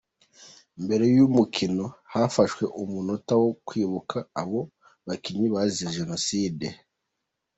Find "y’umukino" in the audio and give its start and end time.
1.15-1.85